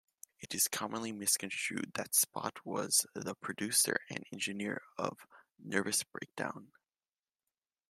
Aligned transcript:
It 0.39 0.55
is 0.55 0.67
commonly 0.67 1.11
misconstrued 1.11 1.91
that 1.93 2.15
Spot 2.15 2.57
was 2.65 3.05
the 3.13 3.35
producer 3.35 3.97
and 4.09 4.25
engineer 4.33 4.81
of 4.97 5.27
"Nervous 5.59 6.01
Breakdown". 6.03 6.71